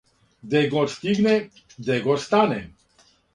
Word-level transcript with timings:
Где 0.41 0.67
год 0.67 0.89
стигне, 0.91 1.51
где 1.77 1.99
год 2.01 2.19
стане 2.21 2.73